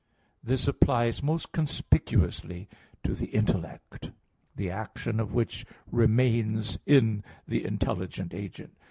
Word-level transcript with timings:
This 0.43 0.67
applies 0.67 1.21
most 1.21 1.51
conspicuously 1.51 2.67
to 3.03 3.13
the 3.13 3.27
intellect, 3.27 4.09
the 4.55 4.71
action 4.71 5.19
of 5.19 5.35
which 5.35 5.63
remains 5.91 6.79
in 6.87 7.23
the 7.47 7.63
intelligent 7.63 8.33
agent. 8.33 8.73